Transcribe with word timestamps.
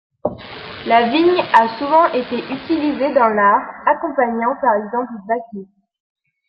La 0.87 1.09
vigne 1.11 1.43
a 1.53 1.77
souvent 1.77 2.07
été 2.07 2.39
utilisé 2.39 3.13
dans 3.13 3.27
l'art, 3.27 3.61
accompagnant 3.85 4.55
par 4.59 4.73
exemple 4.83 5.11
Bacchus. 5.27 5.67